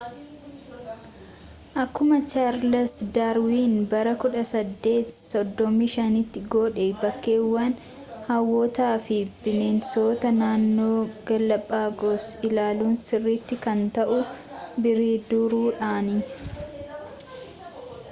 [1.83, 7.71] akkuma chaarles daarwiin bara 1835’tti godhe bakkeewwan
[8.29, 14.17] hawwatoo fi bineensota naannoo gaalaapaagos ilaaluun sirriitti kan ta’u
[14.81, 16.17] bidiruudhaani